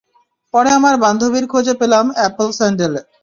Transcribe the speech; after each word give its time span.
পরে 0.53 0.69
আমার 0.77 0.95
বান্ধবীর 1.03 1.45
খোঁজে 1.51 1.73
পেলাম 1.81 2.05
অ্যাপেল 2.17 2.49
স্যান্ডেল। 2.57 2.93